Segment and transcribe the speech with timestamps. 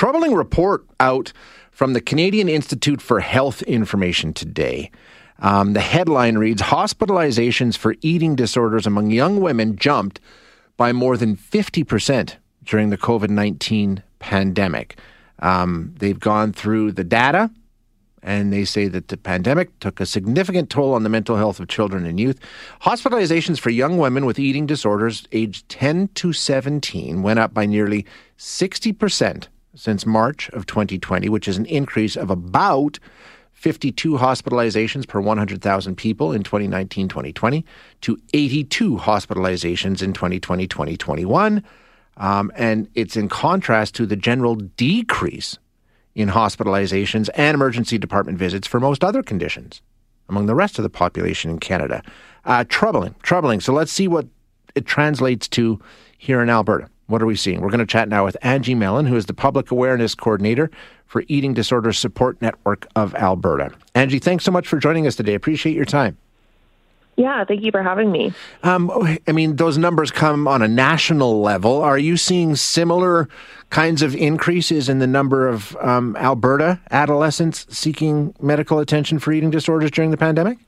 [0.00, 1.30] Troubling report out
[1.72, 4.90] from the Canadian Institute for Health Information today.
[5.40, 10.18] Um, the headline reads Hospitalizations for eating disorders among young women jumped
[10.78, 14.98] by more than 50% during the COVID 19 pandemic.
[15.40, 17.50] Um, they've gone through the data
[18.22, 21.68] and they say that the pandemic took a significant toll on the mental health of
[21.68, 22.40] children and youth.
[22.84, 28.06] Hospitalizations for young women with eating disorders aged 10 to 17 went up by nearly
[28.38, 29.48] 60%
[29.80, 32.98] since March of 2020, which is an increase of about
[33.52, 37.64] 52 hospitalizations per 100,000 people in 2019 2020
[38.02, 41.64] to 82 hospitalizations in 2020 2021.
[42.18, 45.58] Um, and it's in contrast to the general decrease
[46.14, 49.80] in hospitalizations and emergency department visits for most other conditions
[50.28, 52.02] among the rest of the population in Canada.
[52.44, 53.60] Uh, troubling, troubling.
[53.60, 54.26] So let's see what
[54.74, 55.80] it translates to
[56.18, 56.88] here in Alberta.
[57.10, 57.60] What are we seeing?
[57.60, 60.70] We're going to chat now with Angie Mellen, who is the Public Awareness Coordinator
[61.06, 63.72] for Eating Disorders Support Network of Alberta.
[63.96, 65.34] Angie, thanks so much for joining us today.
[65.34, 66.16] Appreciate your time.
[67.16, 68.32] Yeah, thank you for having me.
[68.62, 68.90] Um,
[69.26, 71.82] I mean, those numbers come on a national level.
[71.82, 73.28] Are you seeing similar
[73.70, 79.50] kinds of increases in the number of um, Alberta adolescents seeking medical attention for eating
[79.50, 80.58] disorders during the pandemic?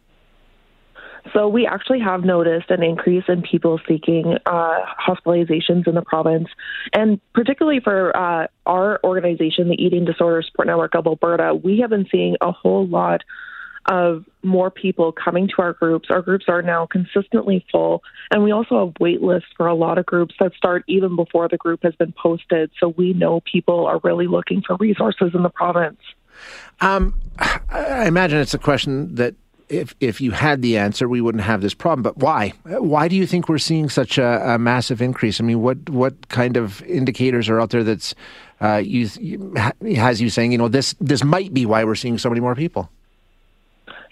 [1.33, 6.49] So we actually have noticed an increase in people seeking uh, hospitalizations in the province,
[6.93, 11.91] and particularly for uh, our organization, the Eating Disorder Support Network of Alberta, we have
[11.91, 13.23] been seeing a whole lot
[13.87, 16.09] of more people coming to our groups.
[16.11, 19.99] Our groups are now consistently full, and we also have wait lists for a lot
[19.99, 22.71] of groups that start even before the group has been posted.
[22.79, 26.01] So we know people are really looking for resources in the province.
[26.81, 29.35] Um, I imagine it's a question that
[29.73, 32.03] if if you had the answer, we wouldn't have this problem.
[32.03, 32.53] But why?
[32.65, 35.41] Why do you think we're seeing such a, a massive increase?
[35.41, 38.15] I mean, what what kind of indicators are out there that's
[38.61, 39.09] uh, you,
[39.97, 42.55] has you saying, you know, this this might be why we're seeing so many more
[42.55, 42.91] people?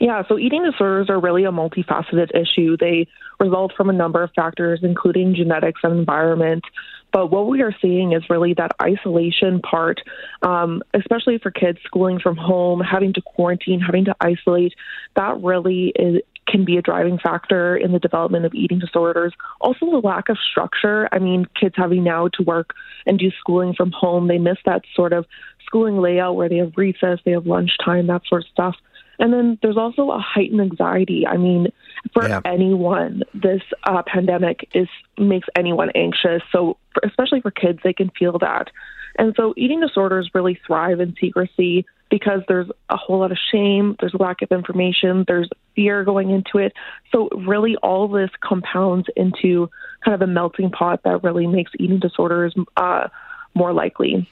[0.00, 2.78] Yeah, so eating disorders are really a multifaceted issue.
[2.78, 3.06] They
[3.38, 6.65] result from a number of factors, including genetics and environment.
[7.12, 10.00] But what we are seeing is really that isolation part,
[10.43, 14.75] um, especially for kids schooling from home, having to quarantine, having to isolate.
[15.16, 19.32] That really is, can be a driving factor in the development of eating disorders.
[19.60, 21.09] Also, the lack of structure.
[21.12, 22.75] I mean, kids having now to work
[23.06, 25.26] and do schooling from home, they miss that sort of
[25.65, 28.76] schooling layout where they have recess, they have lunchtime, that sort of stuff.
[29.19, 31.26] And then there's also a heightened anxiety.
[31.26, 31.69] I mean,
[32.12, 32.41] for yeah.
[32.44, 34.88] anyone, this uh, pandemic is
[35.19, 36.43] makes anyone anxious.
[36.53, 38.71] So, especially for kids, they can feel that.
[39.19, 43.97] And so, eating disorders really thrive in secrecy because there's a whole lot of shame,
[44.00, 46.72] there's a lack of information, there's fear going into it.
[47.12, 49.71] So, really, all this compounds into
[50.05, 53.09] kind of a melting pot that really makes eating disorders uh,
[53.55, 54.28] more likely.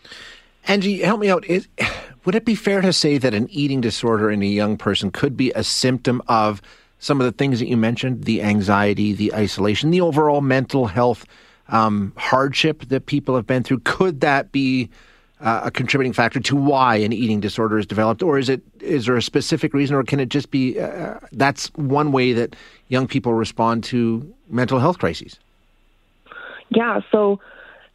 [0.67, 1.45] Angie, help me out.
[1.47, 1.69] Is,
[2.25, 5.37] would it be fair to say that an eating disorder in a young person could
[5.37, 6.61] be a symptom of
[6.99, 11.25] some of the things that you mentioned the anxiety, the isolation, the overall mental health
[11.69, 13.81] um, hardship that people have been through?
[13.81, 14.89] Could that be
[15.41, 19.07] uh, a contributing factor to why an eating disorder is developed, or is it is
[19.07, 22.57] there a specific reason, or can it just be uh, that's one way that
[22.89, 25.39] young people respond to mental health crises?
[26.71, 27.41] Yeah, so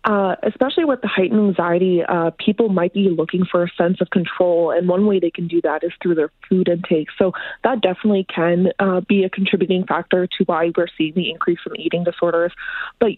[0.05, 4.09] uh, especially with the heightened anxiety, uh, people might be looking for a sense of
[4.09, 7.07] control, and one way they can do that is through their food intake.
[7.17, 7.31] So
[7.63, 11.79] that definitely can uh, be a contributing factor to why we're seeing the increase in
[11.79, 12.51] eating disorders.
[12.99, 13.11] But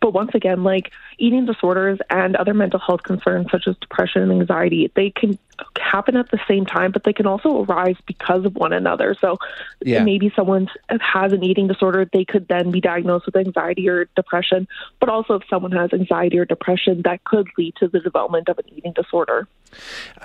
[0.00, 4.32] but once again, like eating disorders and other mental health concerns such as depression and
[4.32, 5.38] anxiety, they can
[5.80, 9.16] happen at the same time, but they can also arise because of one another.
[9.20, 9.38] So
[9.80, 10.02] yeah.
[10.02, 14.68] maybe someone has an eating disorder, they could then be diagnosed with anxiety or depression.
[15.00, 18.58] But also, if someone has anxiety or depression, that could lead to the development of
[18.58, 19.48] an eating disorder.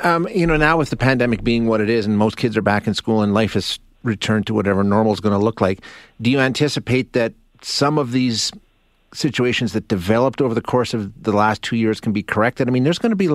[0.03, 2.61] Um, you know, now with the pandemic being what it is, and most kids are
[2.61, 5.81] back in school and life has returned to whatever normal is going to look like,
[6.21, 8.51] do you anticipate that some of these
[9.13, 12.67] situations that developed over the course of the last two years can be corrected?
[12.67, 13.34] I mean, there's going to be.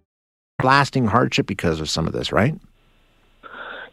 [0.63, 2.55] lasting hardship because of some of this, right?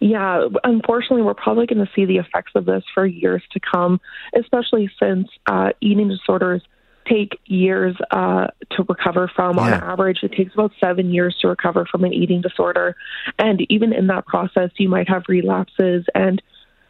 [0.01, 4.01] Yeah, unfortunately, we're probably going to see the effects of this for years to come,
[4.37, 6.63] especially since uh, eating disorders
[7.09, 9.57] take years uh, to recover from.
[9.57, 9.63] Yeah.
[9.63, 12.97] On average, it takes about seven years to recover from an eating disorder.
[13.39, 16.05] And even in that process, you might have relapses.
[16.15, 16.43] And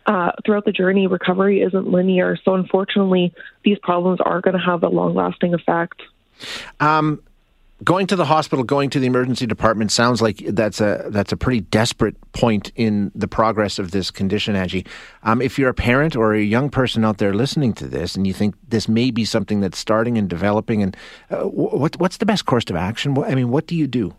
[0.06, 2.36] uh, throughout the journey, recovery isn't linear.
[2.44, 3.32] So, unfortunately,
[3.64, 6.02] these problems are going to have a long lasting effect.
[6.80, 7.22] Um,
[7.84, 11.36] going to the hospital, going to the emergency department sounds like that's a that's a
[11.36, 14.84] pretty desperate point in the progress of this condition, Angie.
[15.22, 18.26] Um, if you're a parent or a young person out there listening to this, and
[18.26, 20.96] you think this may be something that's starting and developing, and
[21.30, 23.16] uh, what what's the best course of action?
[23.18, 24.14] I mean, what do you do?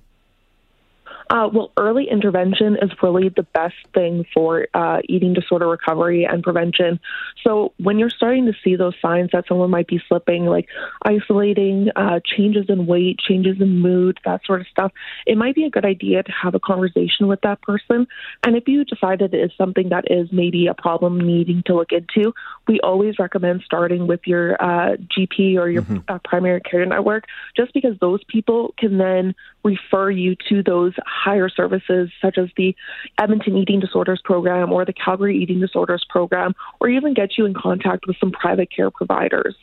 [1.30, 6.42] Uh, well, early intervention is really the best thing for uh, eating disorder recovery and
[6.42, 7.00] prevention.
[7.46, 10.68] So, when you're starting to see those signs that someone might be slipping, like
[11.04, 14.92] isolating, uh, changes in weight, changes in mood, that sort of stuff,
[15.28, 18.08] it might be a good idea to have a conversation with that person.
[18.44, 21.76] And if you decide that it is something that is maybe a problem needing to
[21.76, 22.34] look into,
[22.68, 25.98] we always recommend starting with your uh, GP or your mm-hmm.
[26.08, 31.50] Uh, primary care network, just because those people can then refer you to those higher
[31.50, 32.76] services such as the
[33.18, 37.54] Edmonton Eating Disorders Program or the Calgary Eating Disorders Program, or even get you in
[37.54, 39.56] contact with some private care providers.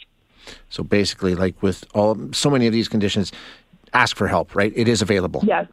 [0.69, 3.33] So basically, like with all so many of these conditions,
[3.93, 4.73] ask for help, right?
[4.77, 5.43] It is available.
[5.45, 5.67] Yes.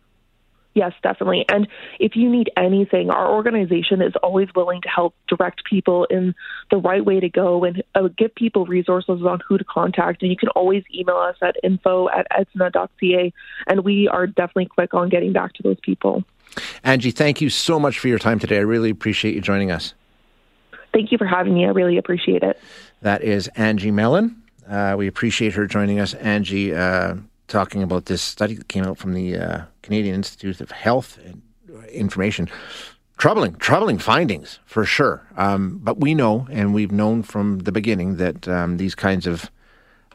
[0.75, 1.46] Yes, definitely.
[1.50, 1.68] And
[2.00, 6.34] if you need anything, our organization is always willing to help direct people in
[6.72, 10.24] the right way to go and uh, give people resources on who to contact.
[10.24, 13.34] And you can always email us at info at edsna.ca,
[13.68, 16.24] and we are definitely quick on getting back to those people.
[16.84, 18.58] Angie, thank you so much for your time today.
[18.58, 19.94] I really appreciate you joining us.
[20.92, 21.66] Thank you for having me.
[21.66, 22.60] I really appreciate it.
[23.02, 24.44] That is Angie Mellen.
[24.68, 26.14] Uh, we appreciate her joining us.
[26.16, 27.16] Angie, uh,
[27.54, 31.42] talking about this study that came out from the uh, Canadian Institute of Health and
[31.92, 32.50] Information.
[33.18, 35.26] Troubling, troubling findings for sure.
[35.38, 39.52] Um, but we know, and we've known from the beginning, that um, these kinds of,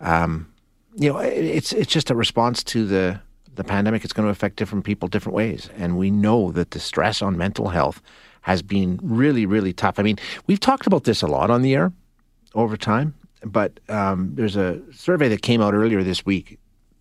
[0.01, 0.53] um,
[0.97, 3.21] you know, it's it's just a response to the
[3.55, 4.03] the pandemic.
[4.03, 7.39] It's going to affect different people different ways, and we know that the stress on
[7.39, 8.03] mental health
[8.41, 10.01] has been really, really tough.
[10.01, 10.19] I mean,
[10.49, 11.93] we've talked about this a lot on the air
[12.55, 13.15] over time,
[13.45, 16.59] but um, there's a survey that came out earlier this week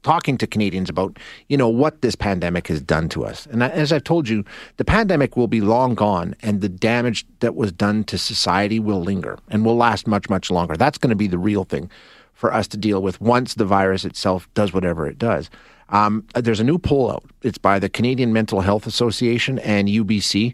[0.08, 1.20] talking to Canadians about,
[1.50, 3.46] you know, what this pandemic has done to us.
[3.48, 4.46] And as I've told you,
[4.78, 9.02] the pandemic will be long gone and the damage that was done to society will
[9.02, 10.78] linger and will last much, much longer.
[10.78, 11.92] That's going to be the real thing
[12.34, 15.50] for us to deal with once the virus itself does whatever it does.
[15.90, 17.26] Um, there's a new poll out.
[17.42, 20.54] It's by the Canadian Mental Health Association and UBC.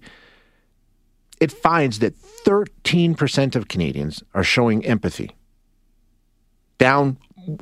[1.40, 5.30] It finds that 13% of Canadians are showing empathy,
[6.80, 7.18] down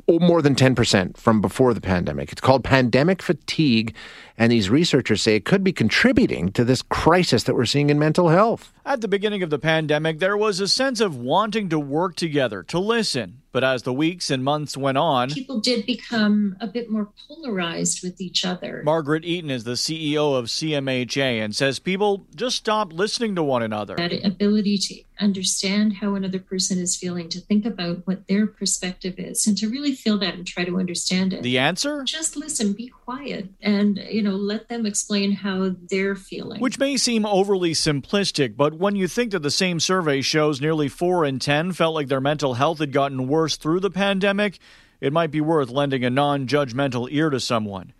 [0.08, 2.32] more than 10% from before the pandemic.
[2.32, 3.94] It's called pandemic fatigue,
[4.38, 7.98] and these researchers say it could be contributing to this crisis that we're seeing in
[7.98, 8.71] mental health.
[8.84, 12.62] At the beginning of the pandemic, there was a sense of wanting to work together,
[12.64, 13.42] to listen.
[13.52, 18.02] But as the weeks and months went on, people did become a bit more polarized
[18.02, 18.82] with each other.
[18.82, 23.62] Margaret Eaton is the CEO of CMHA and says people just stopped listening to one
[23.62, 23.94] another.
[23.96, 29.16] That ability to understand how another person is feeling, to think about what their perspective
[29.18, 31.42] is, and to really feel that and try to understand it.
[31.42, 32.02] The answer?
[32.04, 36.58] Just listen, be quiet, and you know, let them explain how they're feeling.
[36.60, 40.58] Which may seem overly simplistic, but but when you think that the same survey shows
[40.58, 44.58] nearly 4 in 10 felt like their mental health had gotten worse through the pandemic,
[44.98, 47.92] it might be worth lending a non judgmental ear to someone.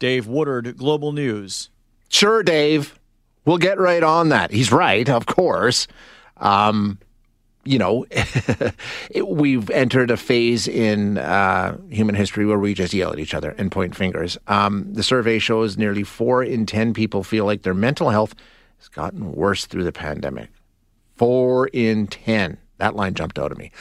[0.00, 1.70] Dave Woodard, Global News.
[2.08, 2.98] Sure, Dave.
[3.44, 4.50] We'll get right on that.
[4.50, 5.86] He's right, of course.
[6.38, 6.98] Um,
[7.64, 13.12] you know, it, we've entered a phase in uh, human history where we just yell
[13.12, 14.36] at each other and point fingers.
[14.48, 18.34] Um, the survey shows nearly four in 10 people feel like their mental health
[18.78, 20.50] has gotten worse through the pandemic.
[21.16, 22.58] Four in 10.
[22.78, 23.72] That line jumped out at me.